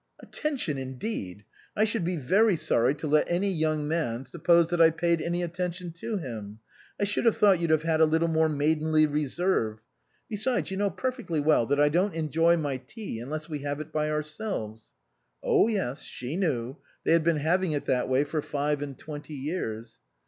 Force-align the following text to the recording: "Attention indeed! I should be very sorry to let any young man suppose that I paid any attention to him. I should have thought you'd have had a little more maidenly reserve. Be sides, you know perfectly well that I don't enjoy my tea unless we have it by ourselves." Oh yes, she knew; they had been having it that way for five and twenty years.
"Attention 0.19 0.79
indeed! 0.79 1.45
I 1.75 1.83
should 1.83 2.03
be 2.03 2.17
very 2.17 2.57
sorry 2.57 2.95
to 2.95 3.07
let 3.07 3.29
any 3.29 3.51
young 3.51 3.87
man 3.87 4.23
suppose 4.23 4.65
that 4.69 4.81
I 4.81 4.89
paid 4.89 5.21
any 5.21 5.43
attention 5.43 5.91
to 5.97 6.17
him. 6.17 6.57
I 6.99 7.03
should 7.03 7.25
have 7.25 7.37
thought 7.37 7.59
you'd 7.59 7.69
have 7.69 7.83
had 7.83 8.01
a 8.01 8.05
little 8.05 8.27
more 8.27 8.49
maidenly 8.49 9.05
reserve. 9.05 9.77
Be 10.27 10.37
sides, 10.37 10.71
you 10.71 10.77
know 10.77 10.89
perfectly 10.89 11.39
well 11.39 11.67
that 11.67 11.79
I 11.79 11.89
don't 11.89 12.15
enjoy 12.15 12.57
my 12.57 12.77
tea 12.77 13.19
unless 13.19 13.47
we 13.47 13.59
have 13.59 13.79
it 13.79 13.91
by 13.93 14.09
ourselves." 14.09 14.91
Oh 15.43 15.67
yes, 15.67 16.01
she 16.01 16.35
knew; 16.35 16.77
they 17.03 17.11
had 17.11 17.23
been 17.23 17.37
having 17.37 17.73
it 17.73 17.85
that 17.85 18.09
way 18.09 18.23
for 18.23 18.41
five 18.41 18.81
and 18.81 18.97
twenty 18.97 19.35
years. 19.35 19.99